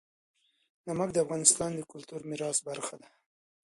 [0.87, 3.09] نمک د افغانستان د کلتوري میراث برخه ده.